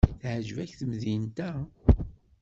Teɛjeb-ak 0.21 0.71
temdint-a? 0.77 1.51